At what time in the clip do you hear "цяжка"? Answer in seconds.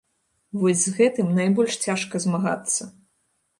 1.85-2.25